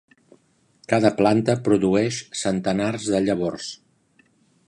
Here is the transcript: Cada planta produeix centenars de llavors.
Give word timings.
Cada 0.93 1.11
planta 1.19 1.55
produeix 1.67 2.17
centenars 2.45 3.05
de 3.17 3.23
llavors. 3.29 3.71